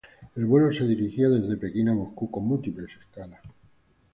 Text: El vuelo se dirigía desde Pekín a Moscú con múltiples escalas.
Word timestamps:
El 0.35 0.45
vuelo 0.45 0.73
se 0.73 0.83
dirigía 0.85 1.29
desde 1.29 1.57
Pekín 1.57 1.89
a 1.89 1.93
Moscú 1.93 2.31
con 2.31 2.43
múltiples 2.47 2.89
escalas. 2.99 3.39